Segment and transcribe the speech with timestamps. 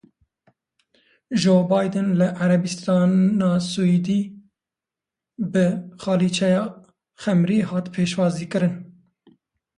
[1.41, 4.21] Joe Biden li ErebistanaSiûdî
[5.51, 5.67] bi
[6.01, 6.63] xalîçeya
[7.21, 8.75] xemrî hat pêşwazîkirin.